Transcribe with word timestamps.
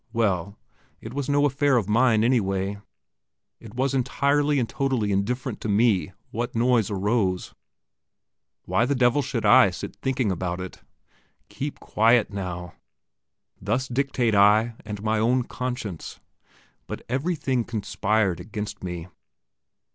Well, 0.13 0.57
it 0.99 1.13
was 1.13 1.29
no 1.29 1.45
affair 1.45 1.77
of 1.77 1.87
mine 1.87 2.23
anyway; 2.23 2.79
it 3.59 3.75
was 3.75 3.93
entirely 3.93 4.57
and 4.57 4.67
totally 4.67 5.11
indifferent 5.11 5.61
to 5.61 5.69
me 5.69 6.11
what 6.31 6.55
noise 6.55 6.89
arose. 6.89 7.53
Why 8.65 8.87
the 8.87 8.95
devil 8.95 9.21
should 9.21 9.45
I 9.45 9.69
sit 9.69 9.95
thinking 9.97 10.31
about 10.31 10.59
it? 10.59 10.81
Keep 11.49 11.79
quiet 11.79 12.31
now! 12.33 12.73
"Thus 13.61 13.87
dictate 13.87 14.33
I 14.33 14.73
and 14.83 15.03
my 15.03 15.19
own 15.19 15.43
conscience...." 15.43 16.19
But 16.87 17.03
everything 17.07 17.63
conspired 17.63 18.39
against 18.39 18.83
me. 18.83 19.05